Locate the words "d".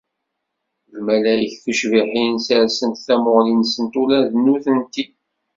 4.31-4.33